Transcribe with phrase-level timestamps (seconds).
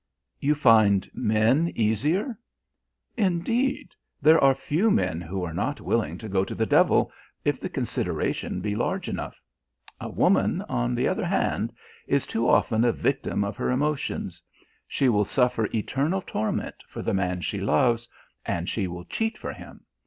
[0.39, 2.35] "You find men easier?"
[3.17, 3.89] "Indeed,
[4.19, 7.11] there are few men who are not willing to go to the devil
[7.45, 9.39] if the consideration be large enough.
[9.99, 11.71] A woman, on the other hand,
[12.07, 14.41] is too often the victim of her emotions.
[14.87, 18.07] She will suffer eternal torment for the man she loves,
[18.43, 19.85] and she will cheat for him.